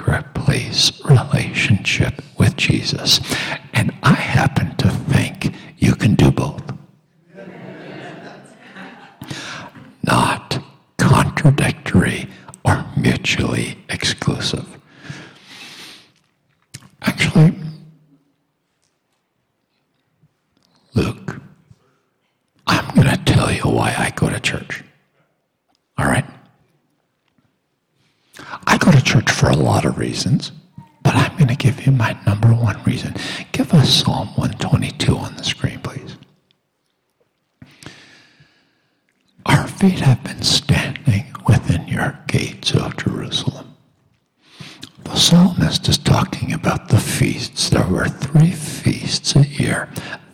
[0.00, 3.20] secret place relationship with Jesus.
[3.74, 6.62] And I happen to think you can do both.
[10.02, 10.58] Not
[10.96, 12.28] contradictory
[12.64, 14.66] or mutually exclusive.
[17.02, 17.54] Actually,
[20.94, 21.40] Luke,
[22.66, 24.82] I'm going to tell you why I go to church.
[25.98, 26.24] All right?
[28.66, 30.52] I go to church for a lot of reasons,
[31.02, 33.14] but I'm going to give you my number one reason.
[33.52, 36.16] Give us Psalm 122 on the screen, please.
[39.46, 43.74] Our feet have been standing within your gates of Jerusalem.
[45.04, 47.70] The psalmist is talking about the feasts.
[47.70, 49.88] There were three feasts a year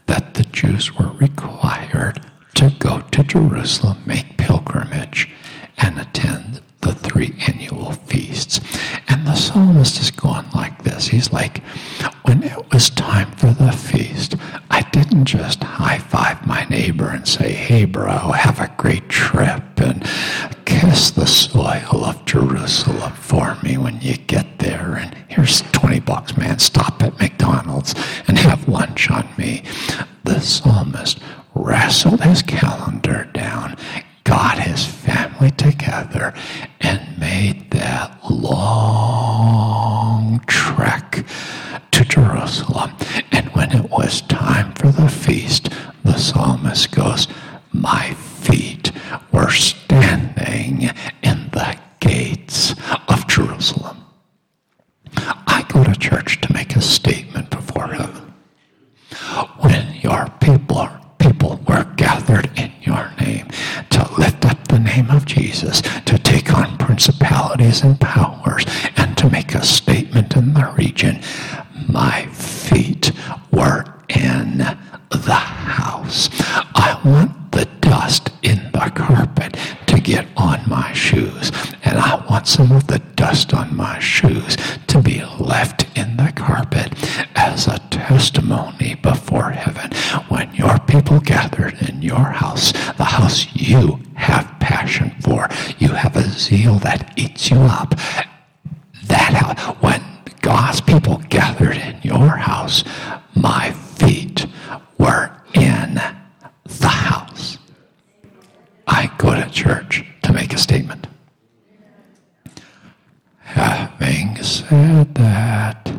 [0.07, 2.21] that the Jews were required
[2.55, 5.31] to go to Jerusalem, make pilgrimage,
[5.78, 8.61] and attend the three annual feasts.
[9.09, 11.09] And the psalmist is going like this.
[11.09, 11.59] He's like,
[12.23, 14.37] when it was time for the feast,
[14.71, 19.65] I didn't just high five my neighbor and say, hey, bro, have a great trip
[19.81, 20.07] and
[20.65, 24.95] kiss the soil of Jerusalem for me when you get there.
[24.95, 26.61] And here's 20 bucks, man.
[26.61, 27.97] Stop at McDonald's
[28.29, 29.65] and have lunch on me.
[30.23, 31.19] The psalmist
[31.55, 33.77] wrestled his calendar down,
[34.27, 36.35] got his family together,
[36.81, 39.61] and made that long
[40.47, 41.25] trek
[41.93, 42.91] to Jerusalem.
[43.31, 45.71] And when it was time for the feast,
[46.05, 47.29] the psalmist goes,
[47.73, 48.91] My feet
[49.31, 50.91] were standing
[51.23, 52.75] in the gates
[53.09, 54.05] of Jerusalem.
[55.47, 58.16] I go to church to make a statement before heaven.
[65.27, 68.65] Jesus, to take on principalities and powers,
[68.97, 71.21] and to make a statement in the region,
[71.89, 73.13] my feet
[73.53, 74.59] were in
[75.11, 76.29] the house.
[76.75, 79.57] I want the dust in the carpet
[79.87, 81.51] to get on my shoes,
[81.85, 84.57] and I want some of the dust on my shoes
[84.89, 86.93] to be left in the carpet
[87.35, 89.91] as a testimony before heaven.
[90.29, 95.49] When your people gathered in your house, the house you have passion for,
[95.79, 95.89] you
[96.66, 97.94] zeal that eats you up.
[99.04, 100.03] That house, when
[100.41, 102.84] God's people gathered in your house,
[103.34, 104.47] my feet
[104.98, 105.95] were in
[106.65, 107.59] the house.
[108.86, 111.07] I go to church to make a statement.
[113.41, 115.92] Having said that,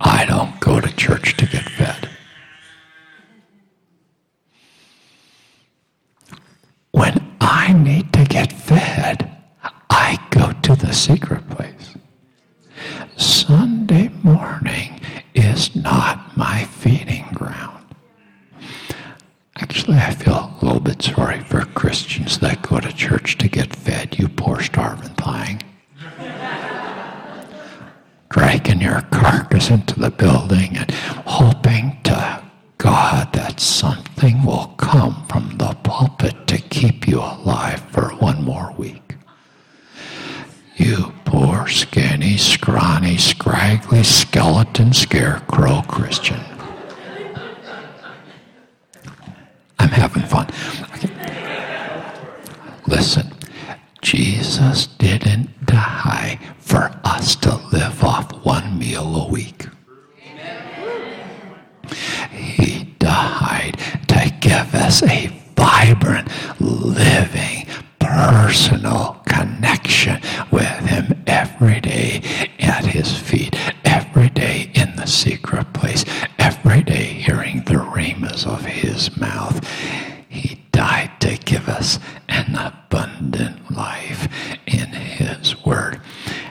[0.00, 2.08] I don't go to church to get fed.
[6.92, 9.30] When I need to get fed,
[9.90, 11.94] I go to the secret place.
[13.16, 15.00] Sunday morning
[15.34, 17.84] is not my feeding ground.
[19.56, 23.74] Actually, I feel a little bit sorry for Christians that go to church to get
[23.74, 25.62] fed, you poor starving thing.
[28.30, 30.90] Dragging your carcass into the building and
[31.26, 32.42] hoping to
[32.78, 38.74] God that something will come from the pulpit to keep you alive for one more
[38.76, 39.14] week.
[40.76, 41.12] You
[41.64, 46.40] poor skinny, scrawny, scraggly, skeleton, scarecrow Christian.
[49.78, 50.46] I'm having fun.
[52.86, 53.32] Listen,
[54.02, 59.66] Jesus didn't die for us to live off one meal a week.
[62.30, 63.78] He died
[64.08, 66.28] to give us a vibrant,
[66.60, 67.66] living,
[67.98, 70.20] personal connection
[70.50, 72.22] with Him every day
[72.60, 76.04] at His feet, every day in the secret place,
[76.38, 79.66] every day hearing the rhemas of His mouth.
[80.28, 84.28] He died to give us an abundant life
[84.66, 86.00] in His Word.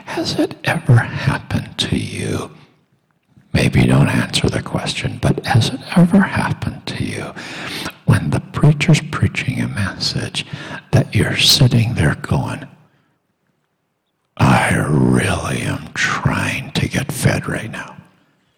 [0.06, 2.50] Has it ever happened to you?
[3.52, 7.32] Maybe don't answer the question, but has it ever happened to you
[8.04, 10.44] when the preacher's preaching a message
[10.92, 12.66] that you're sitting there going,
[14.36, 17.96] I really am trying to get fed right now.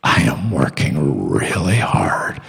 [0.02, 2.40] I am working really hard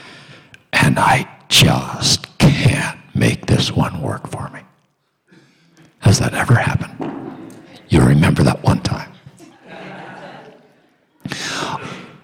[0.74, 4.62] and I just can't make this one work for me.
[6.00, 7.12] Has that ever happened?
[7.90, 9.12] You remember that one time.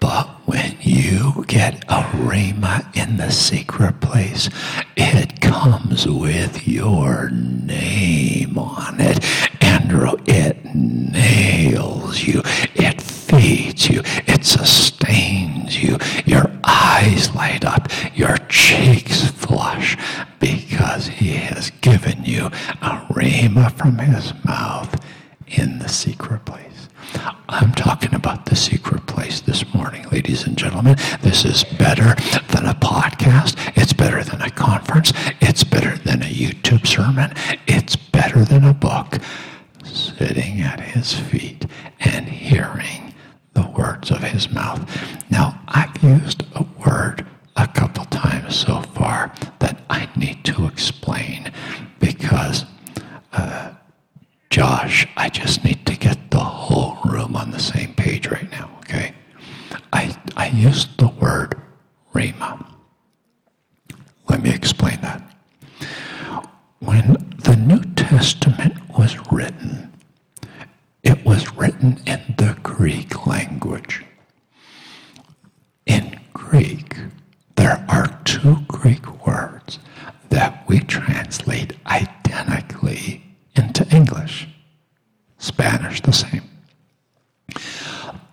[0.00, 4.48] But when you get a rhema in the secret place,
[4.96, 9.24] it comes with your name on it.
[9.62, 12.42] Andrew, it nails you.
[12.74, 14.02] It feeds you.
[14.26, 15.98] It sustains you.
[16.26, 17.88] Your eyes light up.
[18.14, 19.96] Your cheeks flush
[20.38, 25.02] because he has given you a rhema from his mouth
[25.46, 26.88] in the secret place.
[27.50, 30.96] I'm talking about the secret place this morning, ladies and gentlemen.
[31.20, 32.14] This is better
[32.52, 33.56] than a podcast.
[33.76, 35.12] It's better than a conference.
[35.42, 37.34] It's better than a YouTube sermon.
[37.66, 39.18] It's better than a book.
[39.84, 41.66] Sitting at his feet
[42.00, 43.12] and hearing
[43.52, 44.82] the words of his mouth.
[45.30, 47.26] Now, I've used a word
[47.56, 51.52] a couple times so far that I need to explain
[54.54, 58.70] Josh, I just need to get the whole room on the same page right now,
[58.78, 59.12] okay?
[59.92, 61.60] I, I used the word
[62.14, 62.64] rhema.
[64.28, 65.28] Let me explain that.
[66.78, 69.92] When the New Testament was written,
[71.02, 74.04] it was written in the Greek language.
[75.86, 76.94] In Greek,
[77.56, 79.80] there are two Greek words
[80.28, 83.23] that we translate identically
[83.56, 84.48] into English.
[85.38, 86.42] Spanish, the same.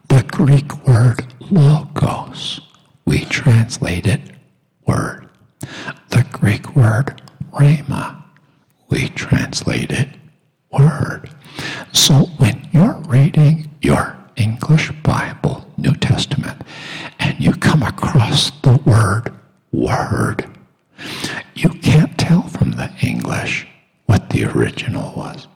[0.09, 2.61] The Greek word logos,
[3.05, 4.21] we translate it
[4.85, 5.27] word.
[6.09, 7.21] The Greek word
[7.51, 8.23] rhema,
[8.89, 10.09] we translate it
[10.71, 11.29] word.
[11.91, 16.61] So when you're reading your English Bible, New Testament,
[17.19, 19.33] and you come across the word
[19.71, 20.45] word,
[21.55, 23.67] you can't tell from the English
[24.11, 25.47] what the original was.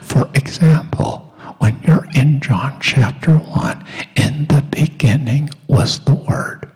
[0.00, 3.84] For example, when you're in John chapter 1,
[4.16, 6.68] in the beginning was the Word.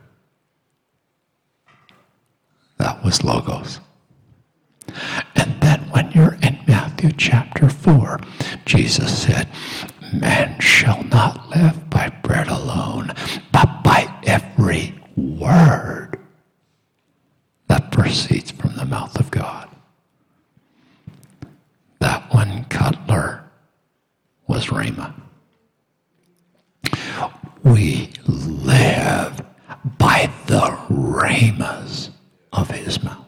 [2.79, 3.81] That was Logos.
[5.35, 8.21] And then when you're in Matthew chapter 4,
[8.65, 9.49] Jesus said,
[10.15, 13.13] Man shall not live by bread alone,
[13.51, 16.17] but by every word
[17.67, 19.69] that proceeds from the mouth of God.
[22.03, 23.45] That one cutler
[24.63, 25.13] was Rhema.
[27.65, 29.41] We live
[29.99, 32.11] by the rhemas
[32.53, 33.27] of his mouth.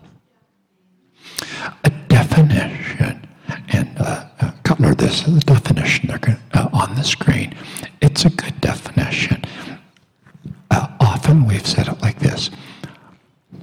[1.84, 3.26] A definition,
[3.68, 7.54] and uh, uh, Cutler, this definition uh, on the screen.
[8.00, 9.42] It's a good definition.
[10.70, 12.50] Uh, often we've said it like this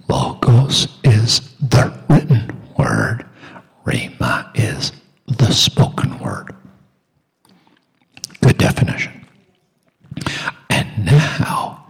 [0.08, 3.26] Logos is the written word,
[3.86, 4.92] Rhema is
[5.28, 6.56] the spoken word.
[8.62, 9.26] Definition.
[10.70, 11.88] And now,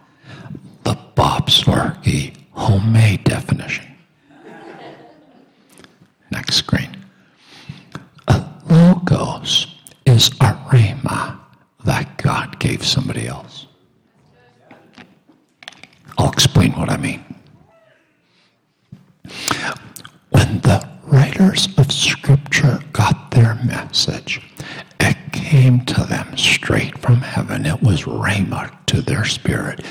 [0.84, 3.86] the Bob Sorge homemade definition.
[6.32, 6.96] Next screen.
[8.30, 9.76] A logos
[10.06, 11.38] is a rhema
[11.84, 13.68] that God gave somebody else.
[16.18, 17.26] I'll explain what I mean.
[20.30, 24.42] When the writers of Scripture got their message.
[25.00, 27.66] It came to them straight from heaven.
[27.66, 29.84] It was rhema to their spirit.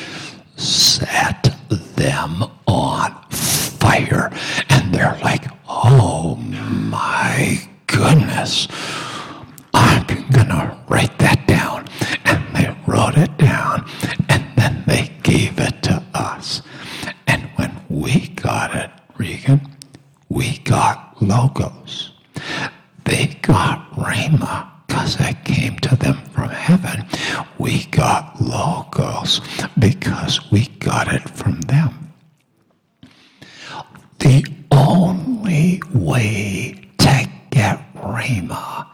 [0.57, 1.55] Set
[1.97, 4.33] them on fire.
[4.71, 8.67] And they're like, oh my goodness,
[9.75, 11.87] I'm going to write that down.
[12.25, 13.87] And they wrote it down
[14.29, 16.63] and then they gave it to us.
[17.27, 19.77] And when we got it, Regan,
[20.29, 22.13] we got logos.
[23.05, 27.07] They got Rhema because it came to them from heaven.
[27.59, 29.41] We got logos
[29.79, 32.13] because we got it from them.
[34.19, 38.87] The only way to get Rhema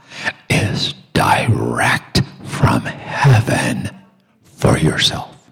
[0.49, 3.91] is direct from heaven
[4.45, 5.51] for yourself.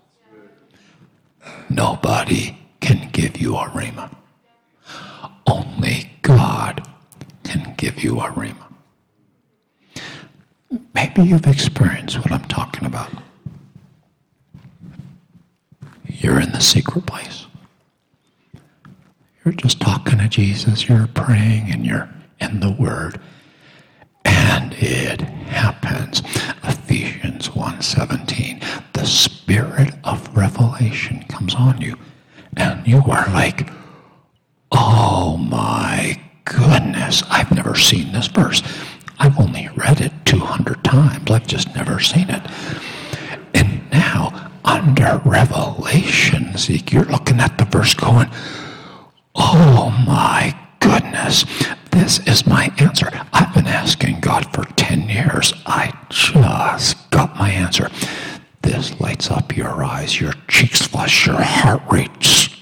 [1.69, 4.15] Nobody can give you a Rhema.
[5.47, 6.89] Only God
[7.45, 8.57] can give you a Rhema.
[10.95, 13.11] Maybe you've experienced what I'm talking about.
[16.07, 17.47] You're in the secret place.
[19.45, 22.09] You're just talking to Jesus, you're praying, and you're
[22.41, 23.21] in the Word.
[24.25, 26.23] And it happens.
[26.63, 28.63] Ephesians 1:17.
[28.95, 31.99] The spirit of revelation comes on you,
[32.57, 33.69] and you are like,
[34.75, 38.63] "Oh my goodness, I've never seen this verse.
[39.19, 41.31] I've only read it 200 times.
[41.31, 42.43] I've just never seen it."
[43.55, 48.29] And now, under revelation, Zeke, you're looking at the verse going,
[49.35, 51.45] Oh my goodness,
[51.91, 53.09] this is my answer.
[53.33, 55.53] I've been asking God for 10 years.
[55.67, 57.91] I just got my answer.
[58.63, 62.11] This lights up your eyes, your cheeks flush, your heart rate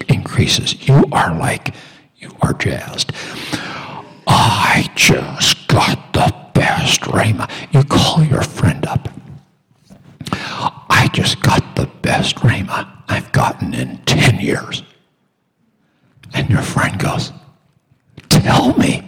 [0.09, 0.88] increases.
[0.88, 1.75] You are like,
[2.23, 3.12] you are jazzed.
[4.26, 7.50] I just got the best Rhema.
[7.73, 9.09] You call your friend up.
[10.31, 14.85] I just got the best Rhema I've gotten in 10 years.
[16.33, 17.33] And your friend goes,
[18.29, 19.02] Tell me.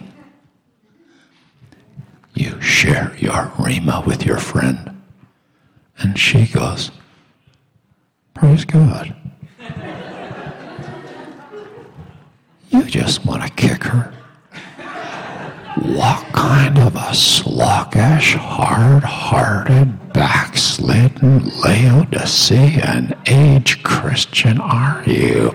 [2.35, 5.01] You share your Rhema with your friend.
[5.99, 6.91] And she goes,
[8.33, 9.15] Praise God.
[12.75, 14.11] You just want to kick her.
[15.81, 25.53] What kind of a sluggish, hard hearted, backslidden, Laodicean age Christian are you?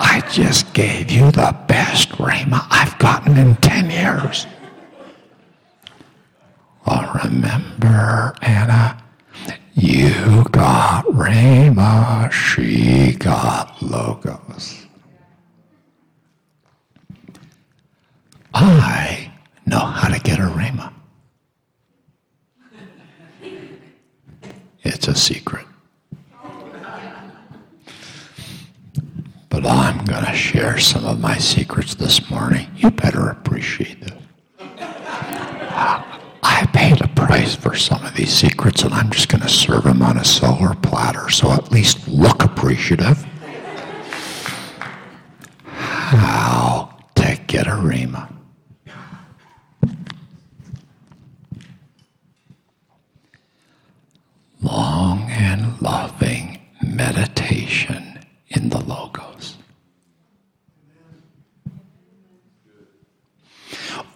[0.00, 4.46] I just gave you the best Rhema I've gotten in 10 years.
[6.86, 9.02] Well, remember, Anna,
[9.74, 14.85] you got Rhema, she got Logos.
[18.58, 19.30] I
[19.66, 20.90] know how to get a Rhema.
[24.82, 25.66] It's a secret.
[29.50, 32.66] But I'm going to share some of my secrets this morning.
[32.76, 34.14] You better appreciate it.
[34.58, 39.84] I paid a price for some of these secrets, and I'm just going to serve
[39.84, 43.22] them on a silver platter, so at least look appreciative.
[45.66, 48.32] How to get a Rhema.
[54.66, 58.18] Long and loving meditation
[58.48, 59.56] in the Logos.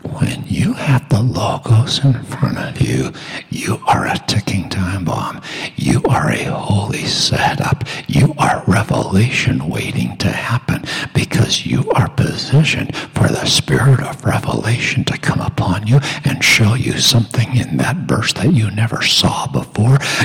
[0.03, 3.13] When you have the Logos in front of you,
[3.51, 5.41] you are a ticking time bomb.
[5.77, 7.85] You are a holy setup.
[8.09, 15.05] You are revelation waiting to happen because you are positioned for the spirit of revelation
[15.05, 19.47] to come upon you and show you something in that verse that you never saw
[19.47, 19.70] before.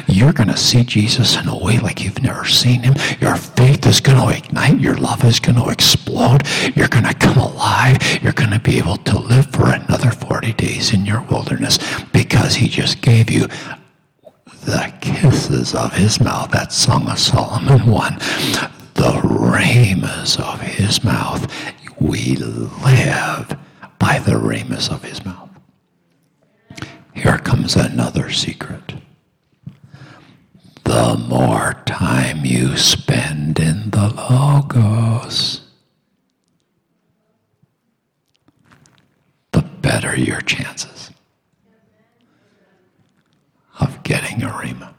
[0.07, 2.95] You're going to see Jesus in a way like you've never seen him.
[3.19, 4.79] Your faith is going to ignite.
[4.79, 6.43] Your love is going to explode.
[6.75, 7.97] You're going to come alive.
[8.21, 11.79] You're going to be able to live for another 40 days in your wilderness
[12.11, 13.47] because he just gave you
[14.65, 16.51] the kisses of his mouth.
[16.51, 18.17] That Song of Solomon 1.
[18.95, 21.51] The rhemas of his mouth.
[21.99, 23.57] We live
[23.99, 25.49] by the rhemas of his mouth.
[27.13, 28.93] Here comes another secret.
[30.85, 35.61] The more time you spend in the Logos,
[39.51, 41.11] the better your chances
[43.79, 44.93] of getting a Rhema.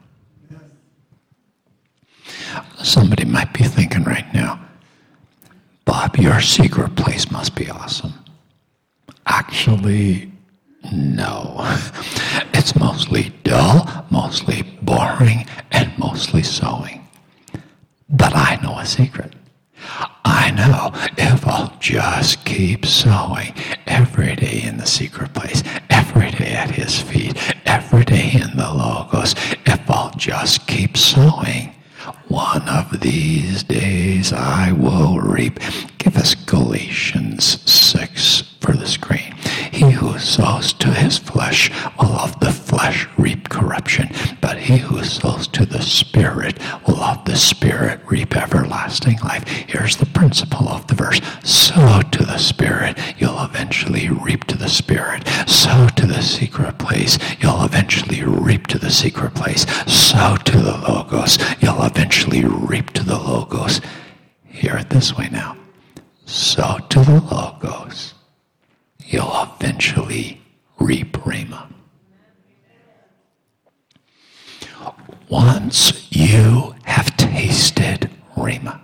[2.83, 4.59] Somebody might be thinking right now,
[5.85, 8.13] Bob, your secret place must be awesome.
[9.25, 10.31] Actually,
[10.91, 11.63] no.
[12.53, 17.07] It's mostly dull, mostly boring, and mostly sowing.
[18.09, 19.33] But I know a secret.
[20.25, 23.53] I know if I'll just keep sowing
[23.85, 28.71] every day in the secret place, every day at his feet, every day in the
[28.73, 31.73] Logos, if I'll just keep sowing,
[32.27, 35.59] one of these days I will reap.
[35.97, 39.33] Give us Galatians 6 for the screen.
[39.71, 44.09] He who sows to his flesh will of the flesh reap corruption,
[44.41, 49.47] but he who sows to the Spirit will of the Spirit reap everlasting life.
[49.47, 54.69] Here's the principle of the verse sow to the Spirit, you'll eventually reap to the
[54.69, 55.27] Spirit.
[55.47, 59.65] Sow to the secret place, you'll eventually reap to the secret place.
[59.85, 63.81] Sow to the Logos, you'll eventually reap to the Logos.
[64.45, 65.55] Hear it this way now.
[66.25, 68.13] Sow to the Logos,
[69.05, 70.41] you'll eventually
[70.79, 71.71] reap Rhema.
[75.29, 78.79] Once you have tasted Rhema,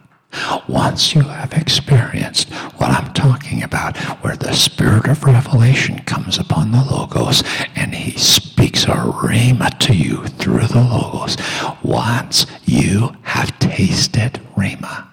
[0.68, 6.72] once you have experienced what I'm talking about, where the spirit of revelation comes upon
[6.72, 7.44] the Logos
[7.76, 11.38] and he speaks a Rhema to you through the Logos,
[11.84, 15.08] once you have tasted Rhema,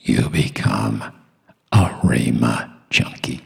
[0.00, 1.02] you become
[1.72, 3.40] a Rhema junkie.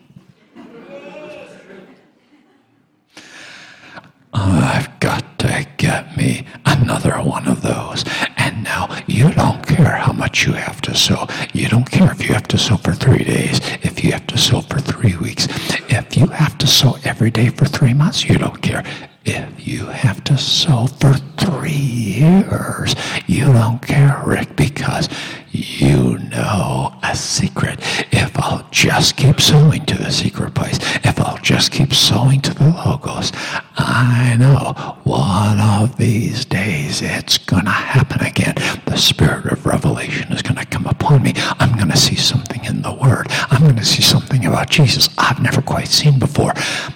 [4.32, 8.04] I've got to get me another one of those.
[8.36, 11.26] And now you don't care how much you have to sow.
[11.52, 14.38] You don't care if you have to sow for three days, if you have to
[14.38, 15.46] sow for three weeks.
[15.88, 18.84] If you have to sow every day for three months, you don't care.
[19.24, 22.94] If you have to sow for three years,
[23.26, 25.08] you don't care, Rick, because
[25.52, 27.78] you know a secret.
[28.12, 32.54] If I'll just keep sowing to the secret place, if I'll just keep sowing to
[32.54, 33.32] the logos,
[33.76, 38.54] I know one of these days it's going to happen again.
[38.86, 41.32] The spirit of revelation is going to come upon me.
[41.58, 43.26] I'm going to see something in the word.
[43.50, 46.52] I'm going to see something about Jesus I've never quite seen before.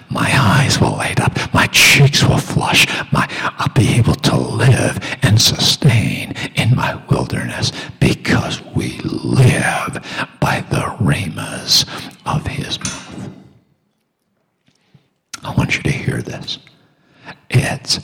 [0.09, 1.37] My eyes will light up.
[1.53, 2.85] My cheeks will flush.
[3.11, 10.03] My, I'll be able to live and sustain in my wilderness because we live
[10.39, 11.85] by the rhemas
[12.25, 13.29] of his mouth.
[15.43, 16.59] I want you to hear this.
[17.49, 17.99] It's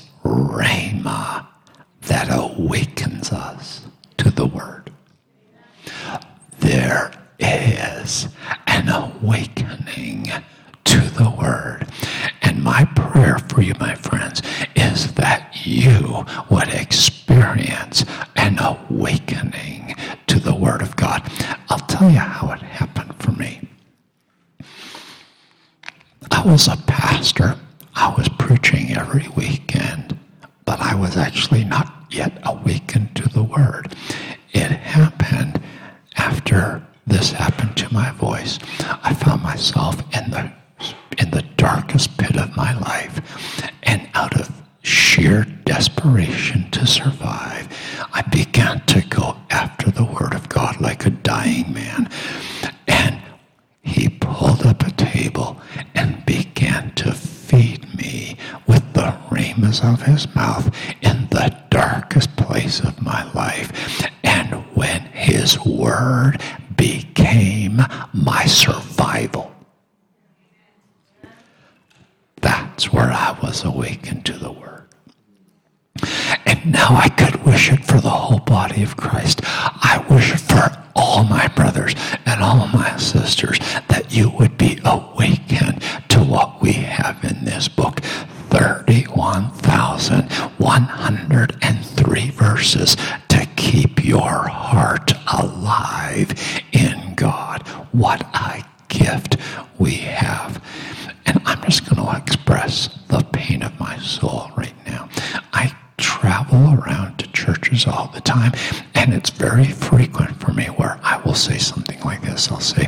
[103.68, 105.10] of my soul right now.
[105.54, 108.54] I travel around to churches all the time,
[108.96, 112.88] and it's very frequent for me where I will say something like this I'll say,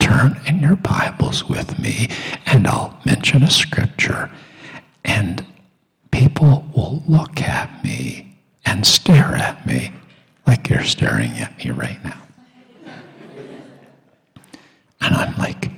[0.00, 2.08] Turn in your Bibles with me,
[2.46, 4.30] and I'll mention a scripture,
[5.04, 5.44] and
[6.10, 9.92] people will look at me and stare at me
[10.46, 12.22] like you're staring at me right now.
[15.00, 15.70] And I'm like,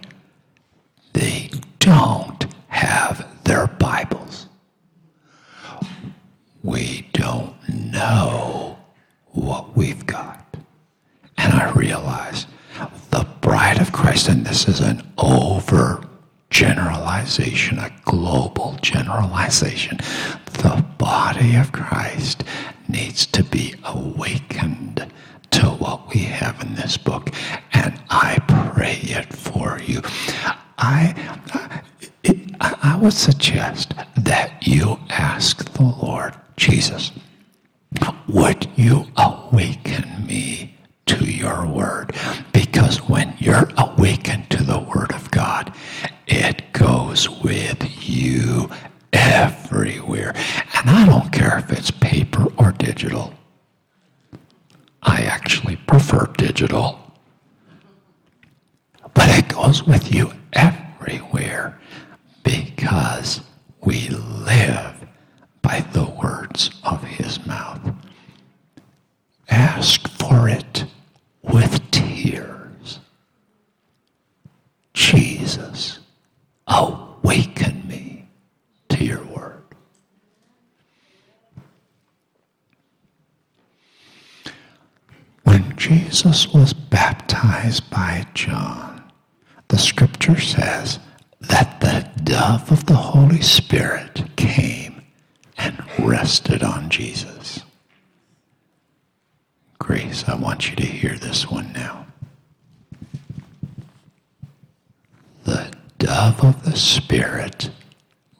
[1.12, 4.48] they don't have their Bibles
[6.62, 8.78] we don't know
[9.28, 10.56] what we've got.
[11.38, 12.46] And I realize
[13.10, 16.02] the bride of Christ, and this is an over
[16.50, 19.98] generalization, a global generalization.
[20.62, 22.44] The body of Christ
[22.88, 25.10] needs to be awakened
[25.52, 27.30] to what we have in this book.
[27.72, 28.38] And I
[28.74, 30.02] pray it for you.
[30.76, 31.14] I,
[33.08, 37.10] I would suggest that you ask the Lord Jesus,
[38.28, 42.14] would you awaken me to your word?
[42.52, 45.74] Because when you're awakened to the word of God,
[46.26, 48.70] it goes goes with you
[49.12, 50.34] everywhere.
[50.74, 53.34] And I don't care if it's paper or digital.
[55.02, 57.00] I actually prefer digital.
[59.14, 61.80] But it goes with you everywhere
[62.44, 63.40] because
[63.82, 65.06] we live
[65.62, 67.80] by the words of his mouth.
[69.48, 70.84] Ask for it
[71.42, 73.00] with tears.
[74.94, 75.98] Jesus,
[76.66, 78.28] awaken me
[78.90, 79.62] to your word.
[85.44, 89.10] When Jesus was baptized by John,
[89.68, 90.98] the scripture says
[91.40, 95.00] that the dove of the Holy Spirit came
[95.56, 97.60] and rested on Jesus.
[99.78, 102.06] Grace, I want you to hear this one now.
[105.44, 107.70] The dove of the Spirit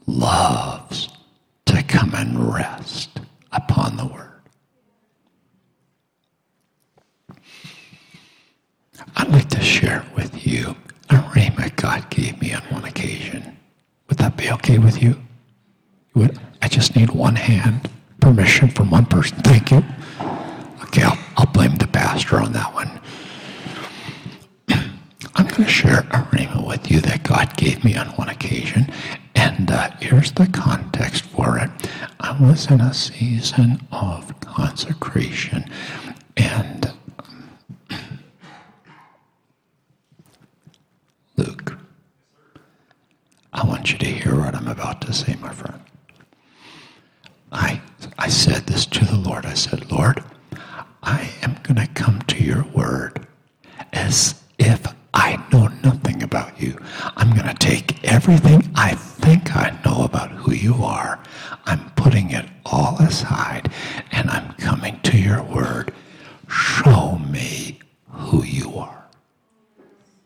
[0.07, 1.09] loves
[1.65, 3.21] to come and rest
[3.53, 4.28] upon the Word.
[9.17, 10.77] I'd like to share with you
[11.11, 13.57] a rhema God gave me on one occasion.
[14.09, 15.17] Would that be okay with you?
[16.15, 17.91] Would I just need one hand
[18.21, 19.39] permission from one person?
[19.39, 19.85] Thank you.
[20.85, 23.01] Okay, I'll, I'll blame the pastor on that one.
[25.35, 28.91] I'm going to share a rhema with you that God gave me on one occasion,
[29.35, 31.71] and uh, here's the context for it.
[32.21, 35.65] I was in a season of consecration,
[36.37, 36.93] and
[41.39, 41.79] Luke,
[43.53, 45.81] I want you to hear what I'm about to say, my friend.
[47.53, 47.81] I,
[48.19, 49.47] I said this to the Lord.
[49.47, 50.23] I said, Lord,
[51.03, 53.27] I am going to come to your word
[53.93, 56.77] as if I know nothing about you.
[57.17, 61.21] I'm going to take everything I think I know about who you are,
[61.67, 63.71] I'm putting it all aside,
[64.11, 65.93] and I'm coming to your word.
[66.49, 67.79] Show me
[68.11, 68.98] who you are.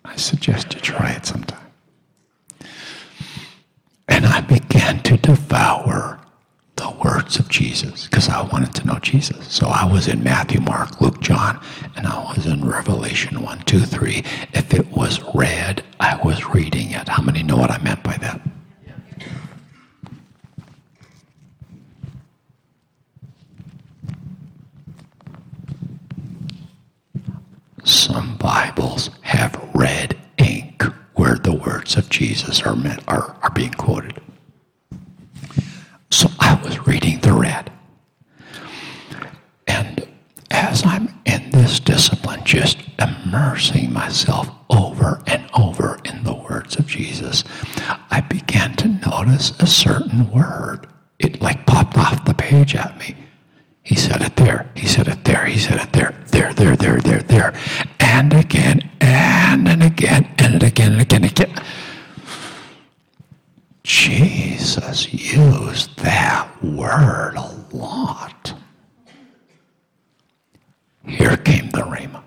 [0.05, 1.59] I suggest you try it sometime.
[4.09, 6.21] And I began to devour
[6.77, 9.47] the words of Jesus because I wanted to know Jesus.
[9.49, 11.61] So I was in Matthew, Mark, Luke, John,
[11.97, 14.25] and I was in Revelation 1, 2, 3.
[14.53, 17.09] If it was red, I was reading it.
[17.09, 18.41] How many know what I meant by that?
[28.03, 30.83] Some Bibles have red ink
[31.15, 34.21] where the words of Jesus are, meant, are, are being quoted.
[36.11, 37.71] So I was reading the red.
[39.69, 40.05] And
[40.51, 46.89] as I'm in this discipline, just immersing myself over and over in the words of
[46.89, 47.45] Jesus,
[48.11, 50.89] I began to notice a certain word.
[51.21, 53.15] It like popped off the page at me.
[53.83, 54.71] He said it there.
[54.77, 55.45] He said it there.
[55.47, 56.15] He said it there.
[56.29, 57.55] There, there, there, there, there.
[58.01, 61.55] And again, and and again, and again, and again, again.
[63.83, 68.55] Jesus used that word a lot.
[71.07, 72.23] Here came the Rhema.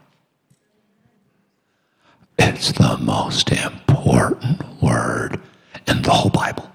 [2.37, 5.39] It's the most important word
[5.87, 6.69] in the whole Bible.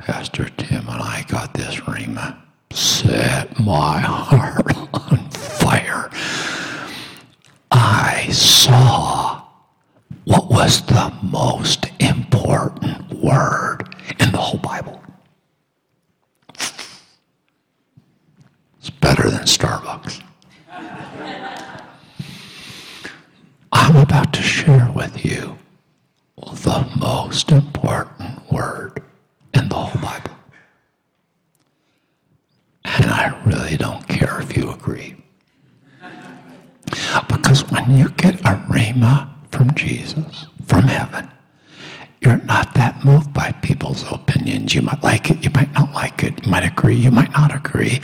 [0.00, 2.36] Pastor Tim and I got this rhema.
[2.72, 6.10] Set my heart on fire.
[7.70, 9.42] I saw
[10.24, 15.02] what was the most important word in the whole Bible.
[18.78, 20.22] It's better than Starbucks.
[23.72, 25.58] I'm about to share with you
[26.36, 29.02] the most important word
[29.78, 30.36] whole Bible.
[32.84, 35.16] And I really don't care if you agree.
[37.28, 41.30] Because when you get a rhema from Jesus, from heaven,
[42.20, 44.74] you're not that moved by people's opinions.
[44.74, 47.54] You might like it, you might not like it, you might agree, you might not
[47.54, 48.00] agree.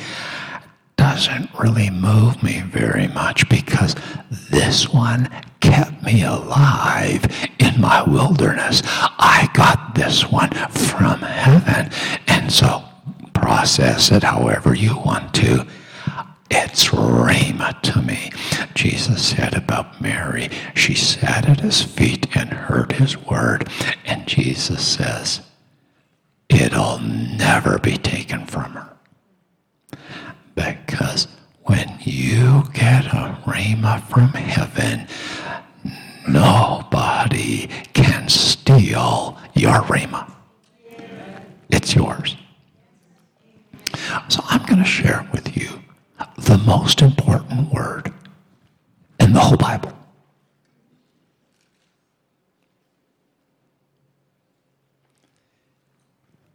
[1.15, 3.95] Doesn't really move me very much because
[4.51, 7.25] this one kept me alive
[7.61, 8.83] in my wilderness.
[8.85, 11.93] I got this one from heaven.
[12.27, 12.83] And so
[13.33, 15.65] process it however you want to.
[16.51, 18.33] It's rhema to me.
[18.75, 23.69] Jesus said about Mary, she sat at his feet and heard his word.
[24.05, 25.43] And Jesus says,
[26.49, 28.94] it'll never be taken from her.
[30.55, 31.27] Because
[31.63, 35.07] when you get a rhema from heaven,
[36.29, 40.31] nobody can steal your Rhema.
[41.71, 42.37] It's yours.
[44.29, 45.69] So I'm going to share with you
[46.37, 48.13] the most important word
[49.21, 49.93] in the whole Bible.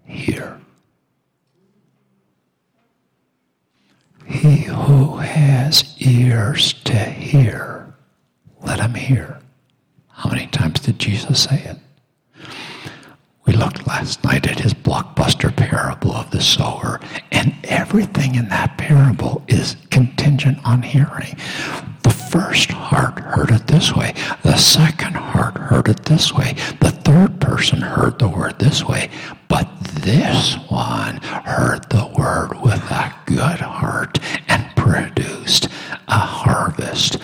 [0.06, 0.60] Hear.
[4.30, 7.94] He who has ears to hear,
[8.62, 9.40] let him hear.
[10.10, 11.78] How many times did Jesus say it?
[13.48, 17.00] We looked last night at his blockbuster parable of the sower,
[17.32, 21.36] and everything in that parable is contingent on hearing.
[22.04, 24.14] The first heart heard it this way,
[24.44, 29.10] the second heart heard it this way, the third person heard the word this way,
[29.48, 29.68] but
[30.02, 35.66] this one heard the word with a good heart and produced
[36.08, 37.18] a harvest.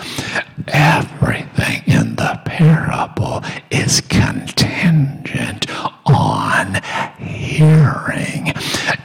[0.68, 5.68] Everything in the parable is contingent
[6.06, 6.82] on
[7.18, 8.54] hearing.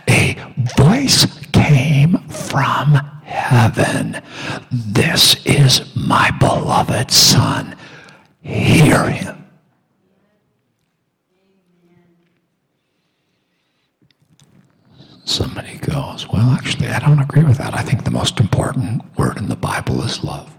[0.08, 0.36] A
[0.76, 4.20] voice came from heaven.
[4.72, 7.76] This is my beloved Son.
[8.42, 9.29] Hear him.
[15.30, 17.72] Somebody goes, Well, actually, I don't agree with that.
[17.72, 20.52] I think the most important word in the Bible is love.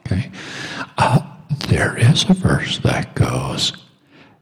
[0.00, 0.32] Okay?
[0.98, 1.20] Uh,
[1.68, 3.72] there is a verse that goes,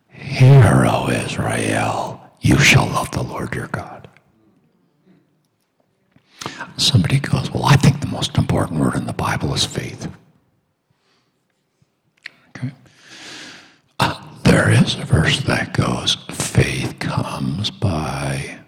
[0.09, 4.09] Hear, O Israel, you shall love the Lord your God.
[6.79, 10.11] Somebody goes, Well, I think the most important word in the Bible is faith.
[12.57, 12.71] Okay?
[14.01, 14.19] Uh,
[14.53, 18.62] there is a verse that goes, Faith comes by.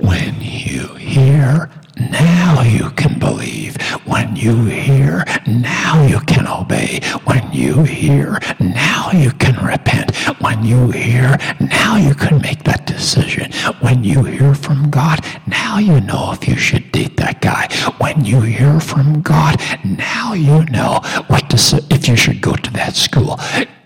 [0.00, 3.76] When you hear now you can believe.
[4.06, 7.00] When you hear, now you can obey.
[7.24, 10.14] When you hear, now you can repent.
[10.40, 13.52] When you hear, now you can make that decision.
[13.80, 17.68] When you hear from God, now you know if you should date that guy.
[17.98, 22.54] When you hear from God, now you know what to say, if you should go
[22.54, 23.38] to that school.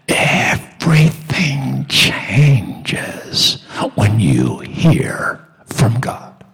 [0.08, 3.64] Everything changes
[3.96, 6.44] when you hear from God.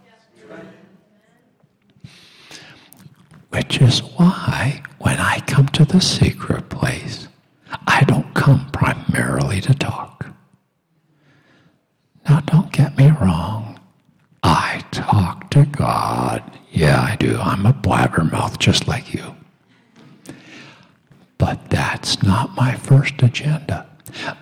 [3.49, 7.27] Which is why when I come to the secret place,
[7.87, 10.25] I don't come primarily to talk.
[12.27, 13.79] Now, don't get me wrong.
[14.41, 16.41] I talk to God.
[16.71, 17.37] Yeah, I do.
[17.37, 19.35] I'm a blabbermouth just like you.
[21.37, 23.87] But that's not my first agenda.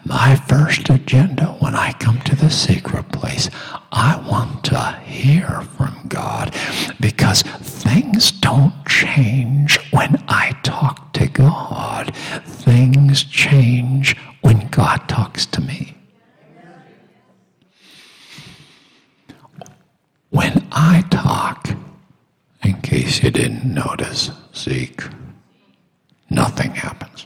[0.06, 3.50] My first agenda when I come to the secret place,
[3.92, 6.54] I want to hear from God
[7.00, 12.16] because things don't change when I talk to God.
[12.46, 15.96] Things change when God talks to me.
[20.30, 21.70] When I talk,
[22.64, 25.04] in case you didn't notice, Zeke,
[26.30, 27.26] nothing happens.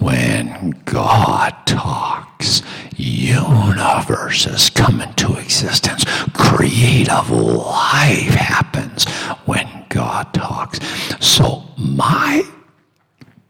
[0.00, 2.62] When God talks,
[2.96, 6.04] universes come into existence.
[6.34, 9.06] Creative life happens
[9.46, 10.78] when God talks.
[11.24, 12.42] So, my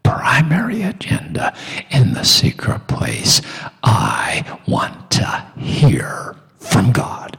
[0.02, 1.54] primary agenda
[1.90, 3.42] in the secret place,
[3.82, 7.36] I want to hear from God.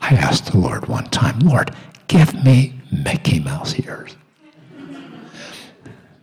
[0.00, 1.74] I asked the Lord one time, Lord,
[2.08, 4.16] give me Mickey Mouse ears.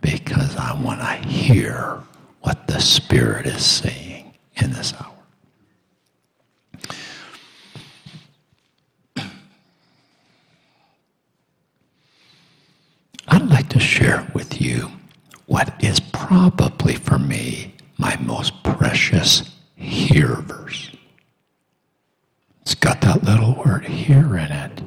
[0.00, 2.02] Because I want to hear
[2.44, 5.10] what the Spirit is saying in this hour.
[13.28, 14.90] I'd like to share with you
[15.46, 20.90] what is probably for me my most precious hear verse.
[22.60, 24.82] It's got that little word hear in it.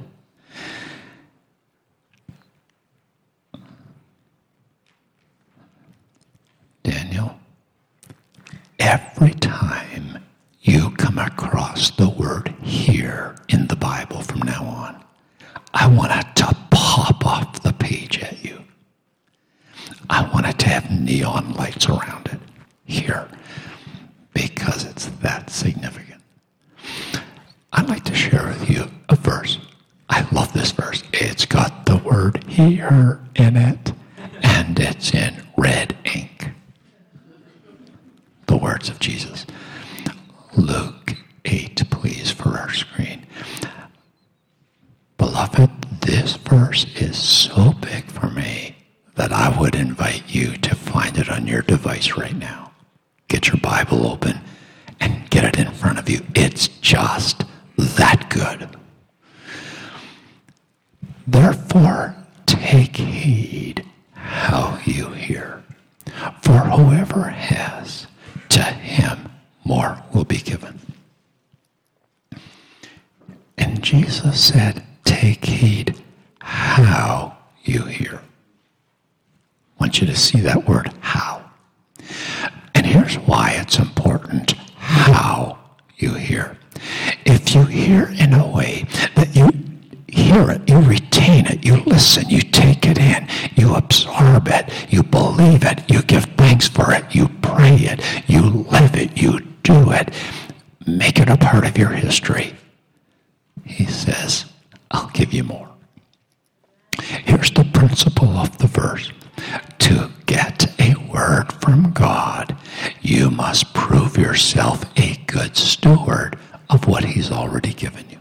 [8.88, 10.23] Every time
[10.62, 15.04] you come across the word hear in the Bible from now on,
[15.73, 18.63] I want it to pop off the page at you.
[20.10, 22.39] I want it to have neon lights around it
[22.86, 23.28] here
[24.34, 26.21] because it's that significant.
[27.73, 29.60] I'd like to share with you a verse.
[30.10, 31.04] I love this verse.
[31.12, 33.91] It's got the word hear in it,
[34.43, 36.38] and it's in red ink
[38.47, 39.45] the words of Jesus.
[40.56, 41.13] Luke
[41.45, 43.26] 8, please, for our screen.
[51.38, 52.71] on your device right now.
[53.28, 54.39] Get your Bible open
[55.00, 56.21] and get it in front of you.
[56.34, 57.43] It's just
[57.78, 58.69] that good.
[61.28, 62.15] Therefore,
[62.47, 65.63] take heed how you hear.
[66.41, 68.08] For whoever has,
[68.50, 69.30] to him
[69.63, 70.80] more will be given.
[73.58, 75.95] And Jesus said, Take heed
[76.41, 78.21] how you hear.
[79.80, 81.43] I want you to see that word, how.
[82.73, 85.58] And here's why it's important how
[85.97, 86.58] you hear.
[87.26, 89.50] If you hear in a way that you
[90.08, 95.04] hear it, you retain it, you listen, you take it in, you absorb it, you
[95.04, 99.91] believe it, you give thanks for it, you pray it, you live it, you do
[99.91, 100.13] it,
[100.86, 101.38] make it a
[103.65, 104.45] He says,
[104.91, 105.69] I'll give you more.
[107.01, 109.11] Here's the principle of the verse.
[109.79, 112.55] To get a word from God,
[113.01, 116.37] you must prove yourself a good steward
[116.69, 118.19] of what He's already given you.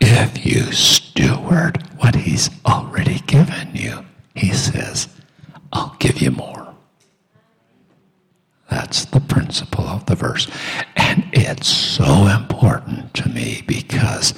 [0.00, 4.04] If you steward what He's already given you,
[4.34, 5.08] He says,
[5.72, 6.69] I'll give you more.
[8.70, 10.48] That's the principle of the verse.
[10.96, 14.34] And it's so important to me because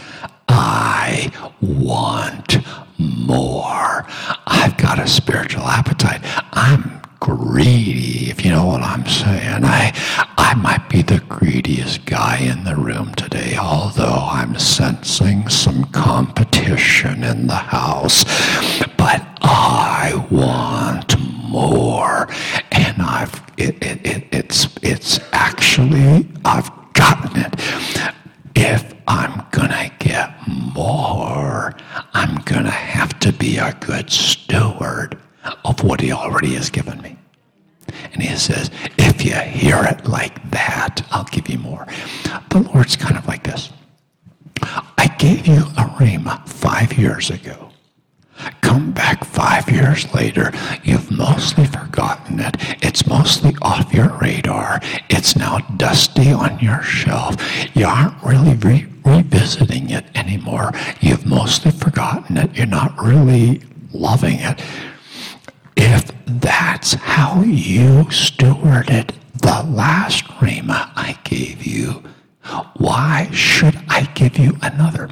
[0.49, 2.59] I want
[2.99, 4.07] more.
[4.47, 6.21] I've got a spiritual appetite.
[6.53, 9.65] I'm greedy, if you know what I'm saying.
[9.65, 9.93] I
[10.39, 17.23] I might be the greediest guy in the room today, although I'm sensing some competition
[17.25, 18.25] in the house.
[18.97, 21.42] But I want more.
[21.55, 27.55] And I've it, it, it it's it's actually I've gotten it.
[28.55, 31.75] If I'm gonna get more,
[32.15, 35.19] I'm gonna have to be a good steward
[35.65, 37.17] of what he already has given me.
[38.13, 41.87] And he says, if you hear it like that, I'll give you more.
[42.51, 43.71] The Lord's kind of like this.
[44.63, 47.72] I gave you a rhema five years ago.
[48.61, 50.53] Come back five years later,
[50.83, 52.57] you've mostly forgotten it.
[52.83, 54.81] It's mostly off your radar.
[55.11, 57.37] It's now dusty on your shelf.
[57.75, 60.73] You aren't really re- revisiting it anymore.
[61.01, 62.57] You've mostly forgotten it.
[62.57, 64.61] You're not really loving it.
[65.77, 72.03] If that's how you stewarded the last rhema I gave you,
[72.77, 75.09] why should I give you another?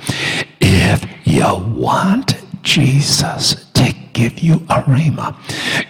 [0.60, 1.44] If you
[1.76, 2.29] want
[2.70, 5.34] Jesus to give you a rhema,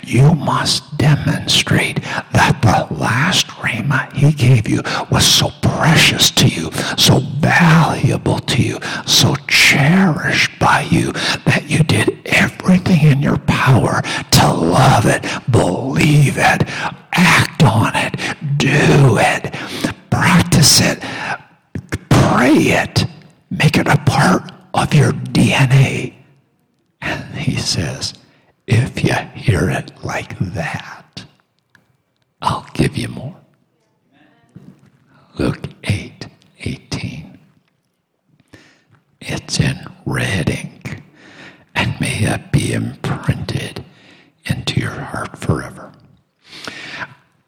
[0.02, 2.00] you must demonstrate
[2.32, 8.62] that the last rhema he gave you was so precious to you, so valuable to
[8.62, 11.12] you, so cherished by you
[11.44, 16.66] that you did everything in your power to love it, believe it,
[17.12, 18.16] act on it,
[18.56, 19.52] do it,
[20.08, 20.98] practice it,
[22.08, 23.04] pray it,
[23.50, 26.14] make it a part of your DNA
[27.00, 28.14] and he says,
[28.66, 31.24] if you hear it like that,
[32.42, 33.36] I'll give you more.
[35.38, 36.26] Luke 8
[36.60, 37.38] 18.
[39.20, 41.02] It's in red ink,
[41.74, 43.84] and may it be imprinted
[44.46, 45.92] into your heart forever.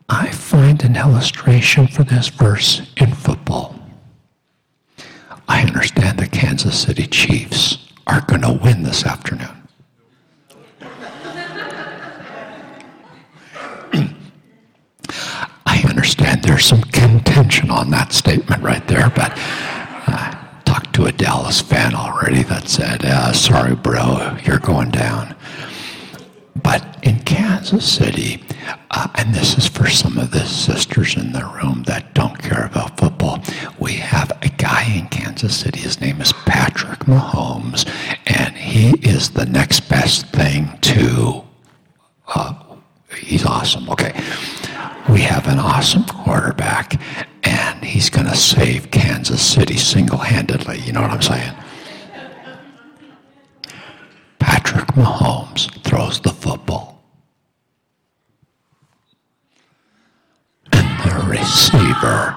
[0.09, 3.79] I find an illustration for this verse in football.
[5.49, 9.49] I understand the Kansas City Chiefs are going to win this afternoon.
[15.67, 21.13] I understand there's some contention on that statement right there, but I talked to a
[21.13, 25.35] Dallas fan already that said, uh, sorry, bro, you're going down.
[26.57, 28.43] But in Kansas City,
[28.91, 32.67] uh, and this is for some of the sisters in the room that don't care
[32.67, 33.43] about football,
[33.79, 35.81] we have a guy in Kansas City.
[35.81, 37.89] His name is Patrick Mahomes,
[38.27, 41.43] and he is the next best thing to.
[42.27, 42.55] Uh,
[43.17, 43.89] he's awesome.
[43.89, 44.13] Okay.
[45.09, 47.01] We have an awesome quarterback,
[47.43, 50.79] and he's going to save Kansas City single handedly.
[50.81, 51.55] You know what I'm saying?
[54.39, 55.42] Patrick Mahomes
[56.13, 57.03] throws the football.
[60.73, 62.37] And the receiver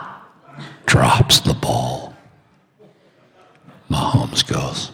[0.85, 2.13] drops the ball.
[3.89, 4.91] Mahomes goes,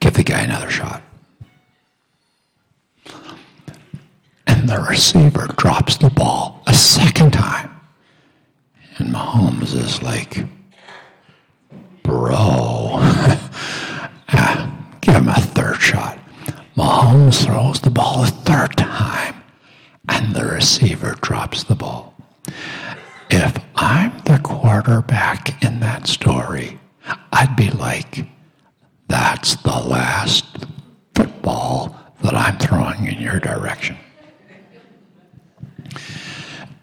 [0.00, 1.02] give the guy another shot.
[4.46, 7.70] And the receiver drops the ball a second time.
[8.98, 10.44] And Mahomes is like,
[12.02, 12.83] bro.
[16.76, 19.42] Mahomes throws the ball a third time
[20.08, 22.14] and the receiver drops the ball.
[23.30, 26.78] If I'm the quarterback in that story,
[27.32, 28.26] I'd be like,
[29.08, 30.44] that's the last
[31.14, 33.96] football that I'm throwing in your direction.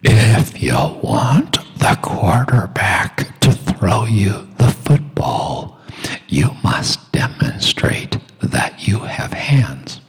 [0.03, 0.73] If you
[1.03, 5.79] want the quarterback to throw you the football,
[6.27, 10.01] you must demonstrate that you have hands.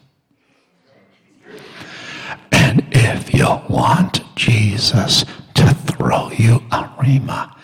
[2.50, 5.24] And if you want Jesus
[5.54, 7.54] to throw you a rhema,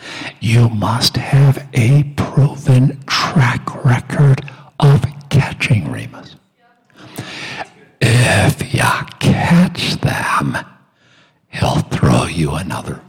[0.41, 4.43] you must have a proven track record
[4.81, 6.37] of catching rhemas.
[8.01, 8.81] If you
[9.19, 10.59] catch them,
[11.49, 13.01] he'll throw you another.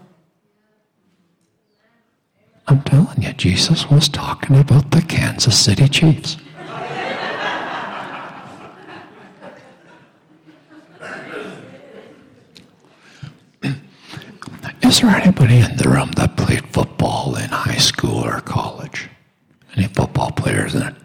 [2.68, 6.38] I'm telling you, Jesus was talking about the Kansas City Chiefs.
[14.90, 19.08] Is there anybody in the room that played football in high school or college?
[19.76, 20.96] Any football players in it?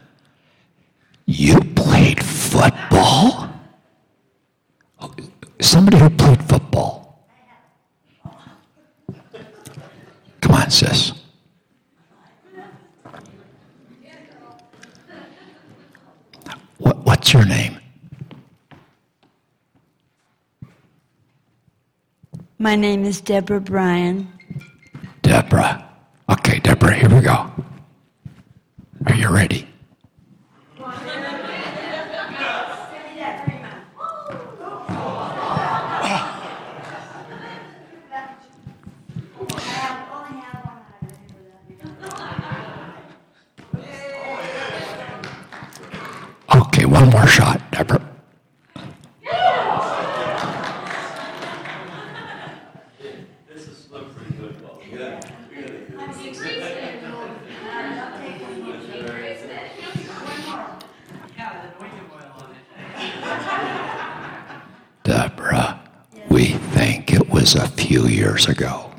[1.26, 3.50] You played football?
[5.60, 7.28] Somebody who played football.
[10.40, 11.12] Come on, sis.
[16.78, 17.78] What, what's your name?
[22.74, 24.26] My name is Deborah Bryan.
[25.22, 25.88] Deborah.
[26.28, 27.48] Okay, Deborah, here we go.
[29.06, 29.68] Are you ready?
[46.52, 48.10] Okay, one more shot, Deborah.
[65.04, 65.80] Deborah,
[66.30, 68.06] we think it was a few
[68.46, 68.93] years ago.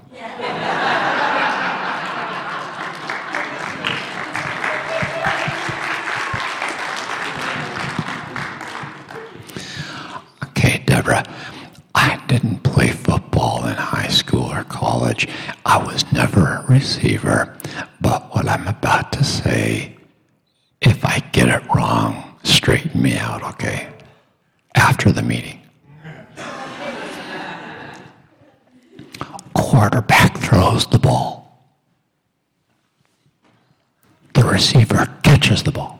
[34.55, 35.99] Receiver catches the ball.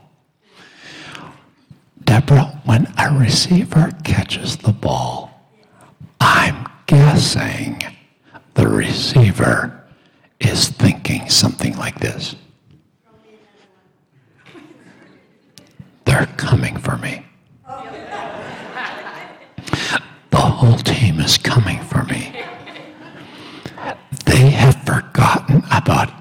[2.06, 5.30] Deborah, when a receiver catches the ball,
[6.22, 7.84] I'm guessing
[8.54, 9.84] the receiver
[10.40, 12.38] is thinking something like this
[16.06, 17.26] They're coming for me.
[20.30, 22.32] The whole team is coming for me.
[24.26, 26.15] They have forgotten about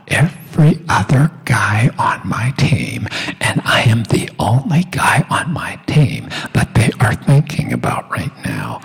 [0.65, 3.07] every other guy on my team,
[3.41, 8.33] and I am the only guy on my team that they are thinking about right
[8.45, 8.81] now.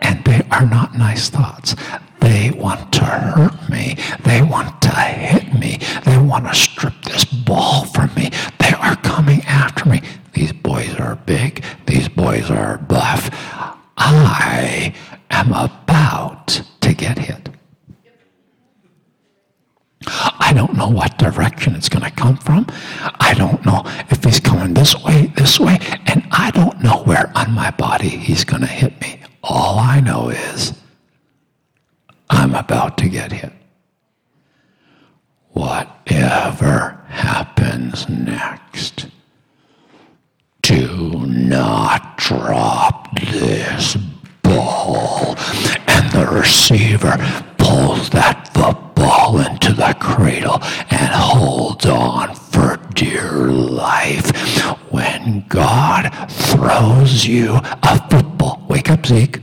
[0.00, 1.74] And they are not nice thoughts.
[2.20, 3.96] They want to hurt me.
[4.24, 5.78] They want to hit me.
[6.04, 8.30] They want to strip this ball from me.
[8.58, 10.00] They are coming after me.
[10.32, 11.62] These boys are big.
[11.86, 13.28] These boys are buff.
[13.98, 14.94] I
[15.30, 17.47] am about to get hit.
[20.20, 22.66] I don't know what direction it's going to come from.
[23.20, 27.30] I don't know if he's coming this way, this way, and I don't know where
[27.36, 29.20] on my body he's going to hit me.
[29.42, 30.72] All I know is
[32.30, 33.52] I'm about to get hit.
[35.50, 39.06] Whatever happens next,
[40.62, 43.96] do not drop this
[44.42, 45.36] ball.
[45.86, 47.16] And the receiver
[47.58, 50.58] pulls that football into the cradle
[50.90, 54.30] and holds on for dear life.
[54.90, 59.40] When God throws you a football, wake up, Zeke.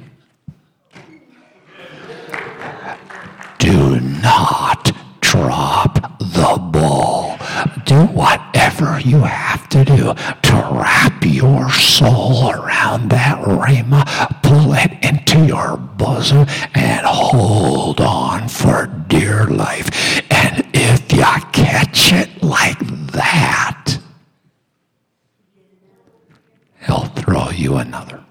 [3.60, 4.92] Do not
[5.22, 7.38] drop the ball.
[7.86, 14.04] Do whatever you have to do to wrap your soul around that rhema,
[14.44, 20.22] pull it into your and hold on for dear life.
[20.32, 22.78] And if you catch it like
[23.12, 23.98] that,
[26.86, 28.24] he'll throw you another.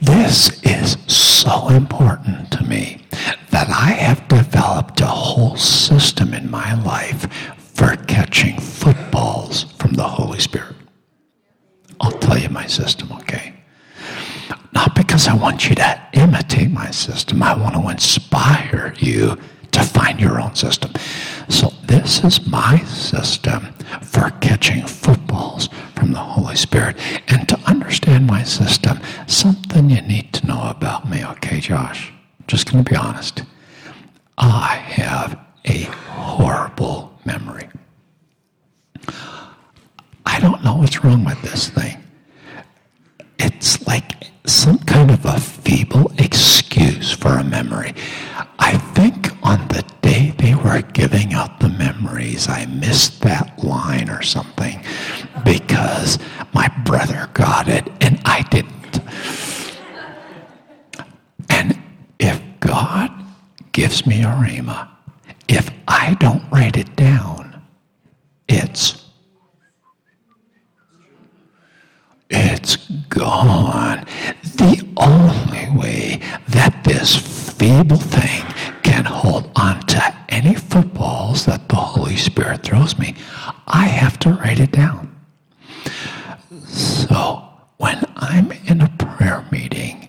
[0.00, 3.02] This is so important to me
[3.50, 7.26] that I have developed a whole system in my life
[7.74, 10.76] for catching footballs from the Holy Spirit.
[12.00, 13.54] I'll tell you my system, okay?
[14.72, 19.36] Not because I want you to imitate my system, I want to inspire you
[19.72, 20.92] to find your own system.
[21.48, 26.96] So, this is my system for catching footballs from the Holy Spirit.
[27.28, 32.12] And to understand my system, something you need to know about me, okay, Josh?
[32.46, 33.42] Just going to be honest.
[34.36, 37.68] I have a horrible memory.
[40.28, 41.96] I don't know what's wrong with this thing.
[43.38, 47.94] It's like some kind of a feeble excuse for a memory.
[48.58, 54.10] I think on the day they were giving out the memories, I missed that line
[54.10, 54.84] or something
[55.46, 56.18] because
[56.52, 59.00] my brother got it and I didn't.
[61.48, 61.80] And
[62.18, 63.10] if God
[63.72, 64.88] gives me a rhema,
[65.48, 67.62] if I don't write it down,
[68.46, 68.97] it's
[72.30, 72.76] it's
[73.08, 74.04] gone.
[74.42, 77.16] The only way that this
[77.52, 78.44] feeble thing
[78.82, 83.14] can hold on to any footballs that the Holy Spirit throws me,
[83.66, 85.14] I have to write it down.
[86.66, 87.48] So
[87.78, 90.08] when I'm in a prayer meeting,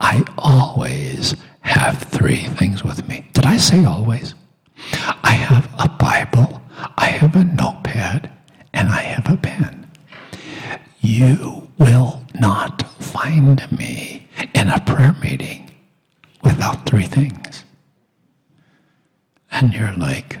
[0.00, 3.28] I always have three things with me.
[3.32, 4.34] Did I say always?
[5.22, 6.62] I have a Bible,
[6.96, 8.30] I have a notepad,
[8.72, 9.86] and I have a pen.
[11.00, 15.70] You will not find me in a prayer meeting
[16.42, 17.64] without three things.
[19.60, 20.38] And you're like,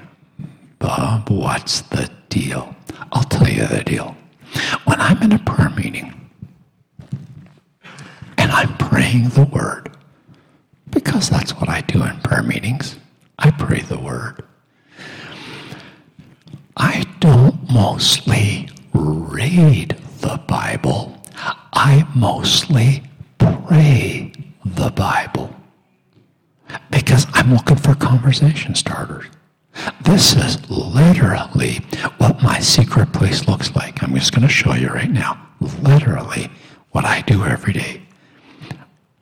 [0.78, 2.74] Bob, what's the deal?
[3.12, 4.16] I'll tell you the deal.
[4.86, 6.30] When I'm in a prayer meeting
[8.38, 9.94] and I'm praying the word,
[10.88, 12.96] because that's what I do in prayer meetings,
[13.38, 14.42] I pray the word.
[16.78, 21.22] I don't mostly read the Bible,
[21.74, 23.02] I mostly
[23.36, 24.32] pray
[24.64, 25.54] the Bible
[26.90, 29.26] because I'm looking for conversation starters.
[30.02, 31.80] This is literally
[32.18, 34.02] what my secret place looks like.
[34.02, 35.40] I'm just going to show you right now.
[35.82, 36.50] Literally
[36.90, 38.02] what I do every day.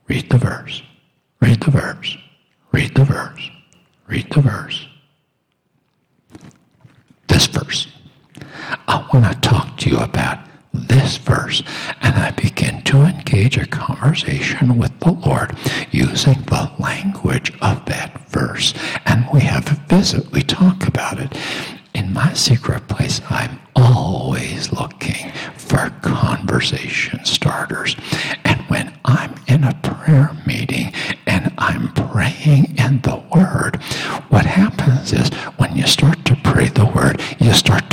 [0.09, 0.83] Read the verse.
[1.41, 2.17] Read the verse.
[2.73, 3.51] Read the verse.
[4.07, 4.87] Read the verse.
[7.29, 7.89] This verse.
[8.87, 10.39] I want to talk to you about
[10.87, 11.63] this verse
[12.01, 15.57] and I begin to engage a conversation with the Lord
[15.91, 18.75] using the language of that verse.
[19.07, 21.37] And we have a visit, we talk about it.
[21.95, 27.97] In my secret place, I'm always looking for conversation starters.
[28.45, 30.93] And when I'm in a prayer meeting
[31.27, 33.83] and I'm praying in the Word,
[34.29, 37.88] what happens is when you start to pray the Word, you start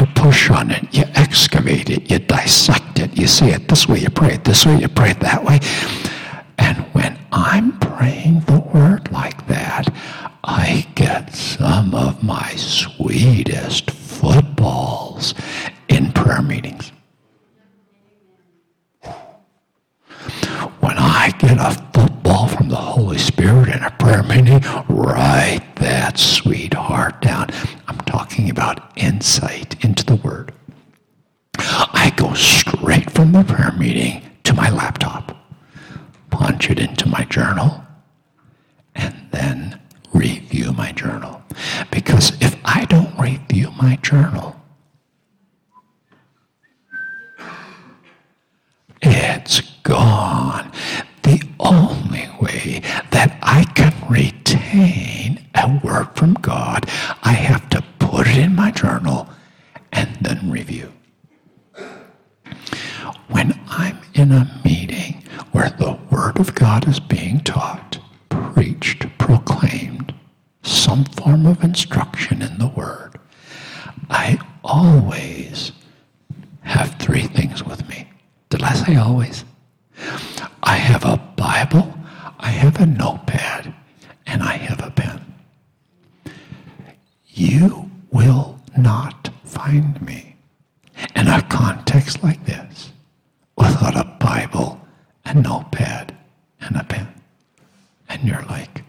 [2.46, 5.20] dissect it, you see it this way, you pray it this way, you pray it
[5.20, 5.60] that way.
[33.36, 35.36] The prayer meeting to my laptop,
[36.30, 37.84] punch it into my journal,
[38.96, 39.78] and then
[40.14, 41.44] review my journal.
[41.92, 44.56] Because if I don't review my journal,
[49.02, 50.72] it's gone.
[51.24, 52.82] The only way
[53.12, 56.86] that I can retain a word from God,
[57.22, 59.28] I have to put it in my journal
[59.92, 60.95] and then review.
[63.28, 67.98] When I'm in a meeting where the Word of God is being taught,
[68.30, 70.14] preached, proclaimed,
[70.64, 73.20] some form of instruction in the Word,
[74.10, 75.72] I always
[76.62, 78.08] have three things with me.
[78.50, 79.44] Did I say always?
[80.64, 81.94] I have a Bible,
[82.40, 83.74] I have a notepad,
[84.28, 85.22] and I have a pen.
[87.28, 90.36] You will not find me
[91.16, 92.92] in a context like this
[93.58, 94.80] without a Bible,
[95.26, 96.16] a notepad,
[96.62, 97.08] and a pen.
[98.10, 98.84] And you're like,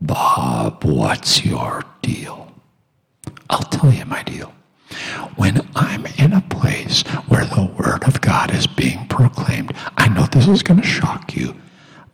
[0.00, 2.52] Bob, what's your deal?
[3.50, 4.52] I'll tell you my deal.
[5.36, 10.26] When I'm in a place where the Word of God is being proclaimed, I know
[10.26, 11.54] this is going to shock you,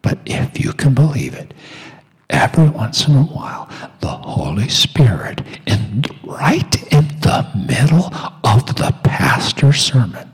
[0.02, 1.54] But if you can believe it,
[2.30, 3.68] every once in a while,
[4.00, 8.06] the Holy Spirit, in, right in the middle
[8.44, 10.32] of the pastor's sermon,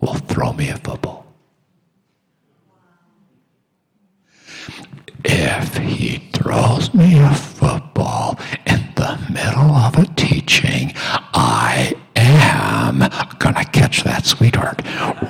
[0.00, 1.26] will throw me a football.
[5.24, 13.00] If he throws me a football in the middle of a teaching, I am
[13.64, 14.82] to catch that sweetheart,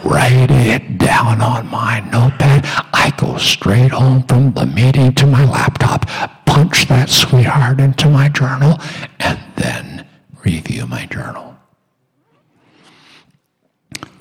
[0.05, 2.63] write it down on my notepad.
[2.93, 6.07] I go straight home from the meeting to my laptop,
[6.45, 8.79] punch that sweetheart into my journal,
[9.21, 10.07] and then
[10.45, 11.48] review my journal.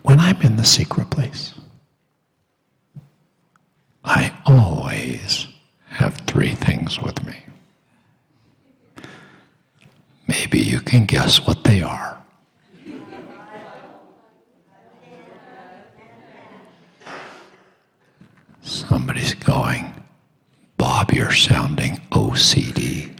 [0.07, 1.53] When I'm in the secret place,
[4.05, 5.47] I always
[5.89, 7.35] have three things with me.
[10.25, 12.23] Maybe you can guess what they are.
[18.61, 19.93] Somebody's going,
[20.77, 23.13] Bob, you're sounding OCD.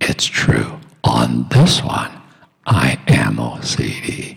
[0.00, 0.80] It's true.
[1.04, 2.10] On this one,
[2.66, 4.35] I am OCD.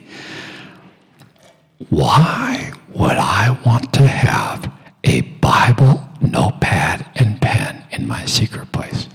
[1.88, 4.70] Why would I want to have
[5.06, 9.08] a Bible, notepad, and pen in my secret place?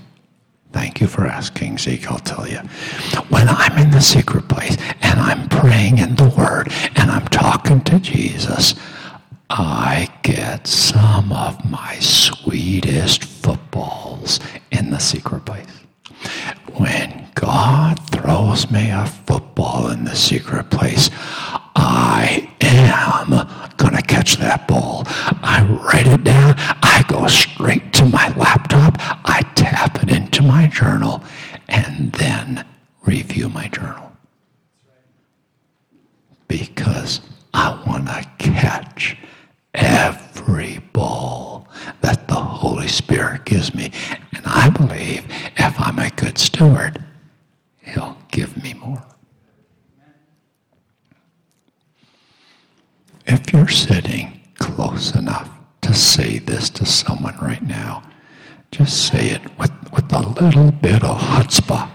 [0.71, 2.11] Thank you for asking, Zeke.
[2.11, 2.57] I'll tell you.
[3.29, 7.81] When I'm in the secret place and I'm praying in the Word and I'm talking
[7.81, 8.73] to Jesus,
[9.51, 14.39] I get some of my sweetest footballs
[14.71, 15.67] in the secret place.
[16.73, 21.11] When God throws me a football in the secret place,
[24.25, 25.03] catch that ball.
[25.05, 26.55] I write it down.
[26.57, 28.95] I go straight to my laptop.
[29.23, 31.23] I tap it into my journal
[31.67, 32.65] and then
[33.05, 34.11] review my journal.
[36.47, 37.21] Because
[37.53, 39.17] I want to catch
[39.75, 41.67] every ball
[42.01, 43.91] that the Holy Spirit gives me.
[44.35, 45.25] And I believe
[45.57, 47.03] if I'm a good steward,
[47.81, 49.05] He'll give me more.
[53.35, 55.49] If you're sitting close enough
[55.81, 58.01] to say this to someone right now,
[58.71, 61.89] just say it with, with a little bit of chutzpah.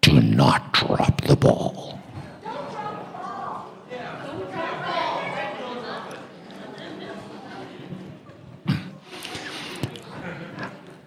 [0.00, 1.98] Do not drop the ball.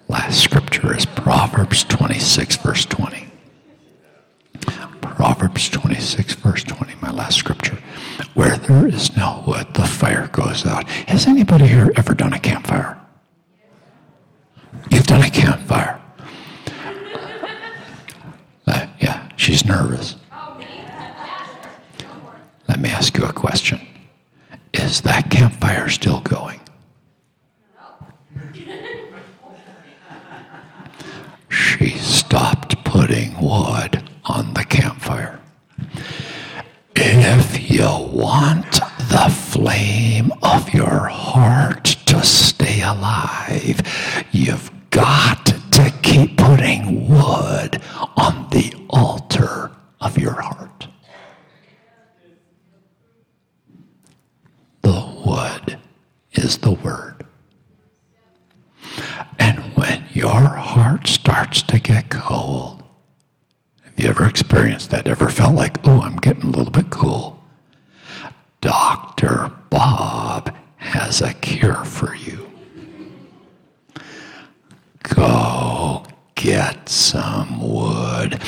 [0.10, 3.27] Last scripture is Proverbs 26, verse 20.
[5.18, 7.80] Proverbs 26, verse 20, my last scripture.
[8.36, 10.88] Where there is no wood, the fire goes out.
[11.08, 13.02] Has anybody here ever done a campfire?
[14.92, 16.00] You've done a campfire.
[18.68, 20.18] Uh, yeah, she's nervous.
[22.70, 23.82] Let me ask you a question.
[24.72, 26.60] Is that campfire still going?
[31.50, 34.07] She stopped putting wood
[34.38, 35.40] on the campfire.
[36.96, 38.72] If you want
[39.10, 43.82] the flame of your heart to stay alive,
[44.32, 47.82] you've got to keep putting wood
[48.16, 49.72] on the altar
[50.02, 50.88] of your heart.
[54.84, 55.80] The wood
[56.34, 57.26] is the word.
[59.40, 62.77] And when your heart starts to get cold,
[63.98, 65.08] you ever experienced that?
[65.08, 67.44] Ever felt like, oh, I'm getting a little bit cool?
[68.62, 69.52] Dr.
[69.70, 72.50] Bob has a cure for you.
[75.04, 78.42] Go get some wood.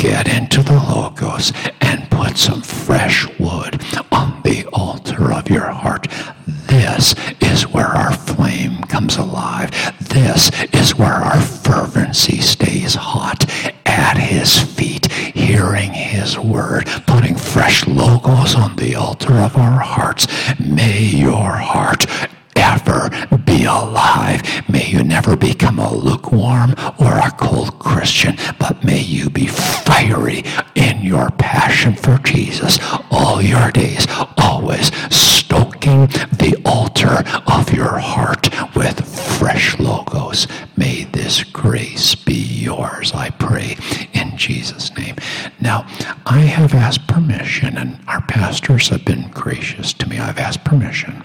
[0.00, 6.08] Get into the Logos and put some fresh wood on the altar of your heart.
[6.46, 9.70] This is where our flame comes alive.
[10.00, 13.44] This is where our fervency stays hot
[13.84, 20.26] at his feet, hearing his word, putting fresh logos on the altar of our hearts.
[20.58, 22.06] May your heart
[22.60, 23.08] ever
[23.44, 24.42] be alive.
[24.68, 30.44] May you never become a lukewarm or a cold Christian, but may you be fiery
[30.74, 32.78] in your passion for Jesus
[33.10, 34.06] all your days,
[34.36, 36.06] always stoking
[36.38, 39.00] the altar of your heart with
[39.38, 40.46] fresh logos.
[40.76, 43.76] May this grace be yours, I pray,
[44.12, 45.16] in Jesus' name.
[45.60, 45.86] Now,
[46.26, 50.18] I have asked permission, and our pastors have been gracious to me.
[50.18, 51.24] I've asked permission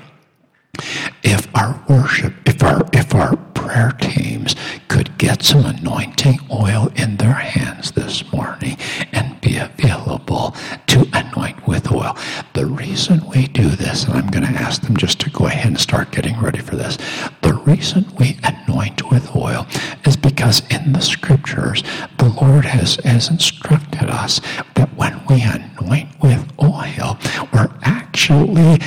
[1.24, 4.56] if our worship, if our if our prayer teams
[4.88, 8.78] could get some anointing oil in their hands this morning
[9.12, 10.56] and be available
[10.88, 12.16] to anoint with oil.
[12.54, 15.66] The reason we do this, and I'm going to ask them just to go ahead
[15.68, 16.98] and start getting ready for this.
[17.42, 19.66] The reason we anoint with oil
[20.06, 21.84] is because in the scriptures,
[22.18, 24.42] the Lord has, has instructed us
[24.76, 27.18] that when we anoint with oil,
[27.52, 28.78] we're actually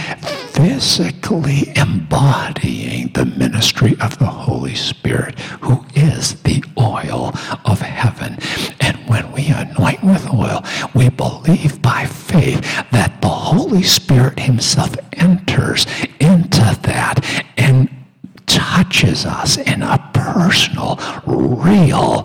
[0.59, 7.33] physically embodying the ministry of the Holy Spirit, who is the oil
[7.65, 8.37] of heaven.
[8.81, 10.65] And when we anoint with oil,
[10.97, 15.87] we believe by faith that the Holy Spirit Himself enters
[16.19, 17.25] into that
[17.57, 17.89] and
[18.47, 22.23] touches us in a personal, real,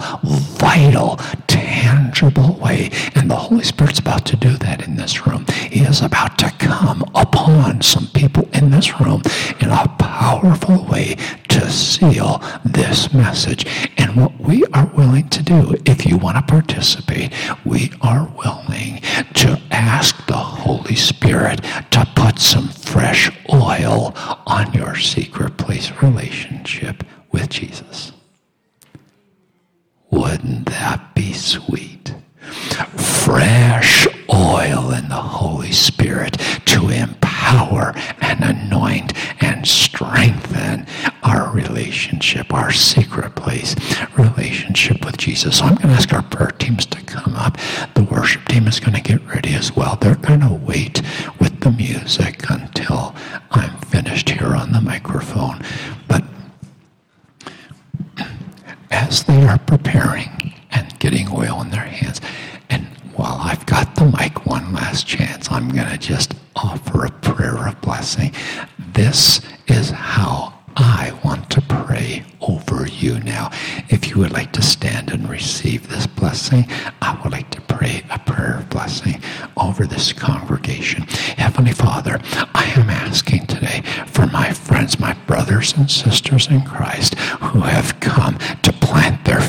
[0.58, 1.20] vital,
[1.54, 2.90] tangible way.
[3.16, 5.46] And the Holy Spirit's about to do that in this room.
[5.70, 9.22] He is about to come upon some people in this room
[9.60, 11.16] in a powerful way
[11.50, 13.66] to seal this message.
[13.98, 17.32] And what we are willing to do, if you want to participate,
[17.64, 19.02] we are willing
[19.36, 24.14] to ask the Holy Spirit to put some fresh oil
[24.48, 28.12] on your secret place relationship with Jesus.
[30.14, 32.14] Wouldn't that be sweet?
[32.96, 36.34] Fresh oil in the Holy Spirit
[36.66, 40.86] to empower and anoint and strengthen
[41.24, 43.76] our relationship, our secret place
[44.18, 45.58] relationship with Jesus.
[45.58, 47.58] So I'm going to ask our prayer teams to come up.
[47.96, 49.96] The worship team is going to get ready as well.
[49.96, 51.02] They're going to wait
[51.40, 53.16] with the music until
[53.52, 55.62] I'm finished here on the microphone.
[56.08, 56.24] But
[58.94, 62.22] as they are preparing and getting oil in their hands,
[62.70, 62.86] and
[63.16, 67.68] while I've got the mic one last chance, I'm going to just offer a prayer
[67.68, 68.34] of blessing.
[68.94, 73.50] This is how I want to pray over you now.
[73.90, 76.68] If you would like to stand and receive this blessing,
[77.02, 79.22] I would like to pray a prayer of blessing
[79.58, 81.04] over this congregation.
[81.38, 82.20] Heavenly Father,
[82.54, 88.00] I am asking today for my friends, my brothers and sisters in Christ who have
[88.00, 89.42] come to plant their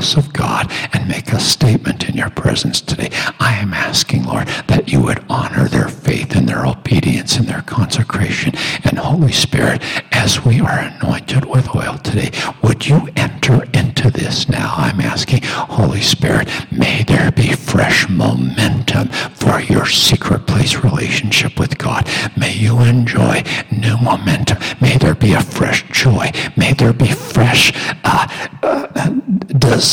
[0.00, 3.10] house of God and make a statement in your presence today.
[3.38, 7.60] I am asking, Lord, that you would honor their faith and their obedience and their
[7.60, 8.54] consecration.
[8.84, 12.30] And Holy Spirit, as we are anointed with oil today,
[12.62, 14.72] would you enter into this now?
[14.74, 21.76] I'm asking, Holy Spirit, may there be fresh momentum for your secret place relationship with
[21.76, 22.08] God.
[22.38, 24.56] May you enjoy new momentum.
[24.80, 26.30] May there be a fresh joy.
[26.56, 27.72] May there be fresh
[28.02, 28.26] uh,
[28.62, 29.10] uh,
[29.58, 29.89] desire.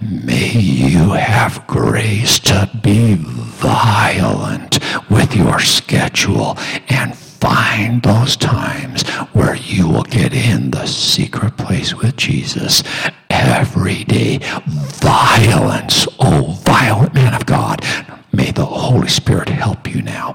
[0.00, 9.54] May you have grace to be violent with your schedule and find those times where
[9.54, 12.82] you will get in the secret place with Jesus
[13.30, 14.38] every day.
[14.66, 17.84] Violence, oh, violent man of God.
[18.32, 20.34] May the Holy Spirit help you now.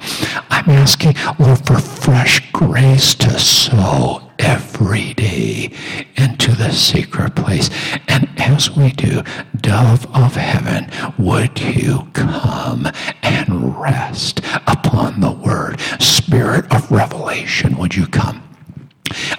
[0.49, 5.71] I'm asking, Lord, for fresh grace to sow every day
[6.15, 7.69] into the secret place.
[8.07, 9.23] And as we do,
[9.59, 12.87] dove of heaven, would you come
[13.23, 15.79] and rest upon the word?
[15.99, 18.41] Spirit of revelation, would you come?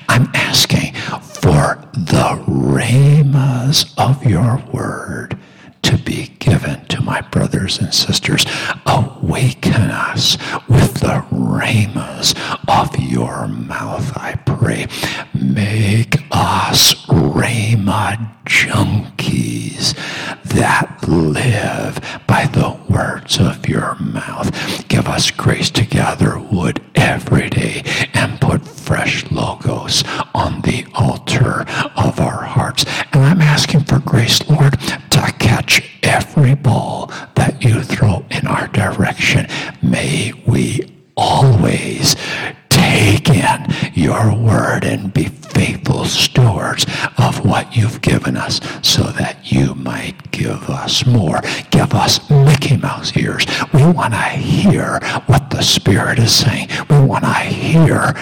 [0.08, 5.35] I'm asking for the rhemas of your word
[5.86, 8.44] to be given to my brothers and sisters.
[8.86, 10.36] Awaken us
[10.68, 12.34] with the rhemas
[12.66, 14.88] of your mouth, I pray.
[15.32, 19.94] Make us rhema junkies
[20.44, 24.88] that live by the words of your mouth.
[24.88, 27.82] Give us grace to gather wood every day
[28.14, 30.02] and put fresh logos
[30.34, 31.64] on the altar
[31.96, 32.84] of our hearts.
[33.12, 34.76] And I'm asking for grace, Lord,
[53.86, 56.70] We want to hear what the Spirit is saying.
[56.90, 58.14] We want to hear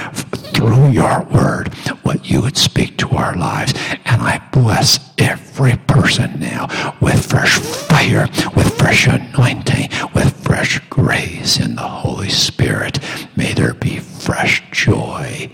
[0.53, 3.73] through your word what you would speak to our lives.
[4.05, 6.69] And I bless every person now
[7.01, 12.99] with fresh fire, with fresh anointing, with fresh grace in the Holy Spirit.
[13.35, 15.51] May there be fresh joy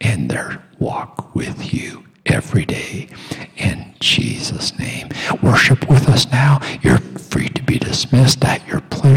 [0.00, 3.06] in their walk with you every day
[3.56, 5.10] in Jesus' name.
[5.44, 6.60] Worship with us now.
[6.82, 8.40] You're free to be dismissed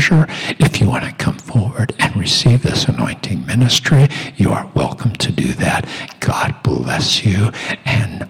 [0.07, 0.27] pleasure.
[0.59, 5.31] If you want to come forward and receive this anointing ministry, you are welcome to
[5.31, 5.87] do that.
[6.19, 7.51] God bless you
[7.85, 8.29] and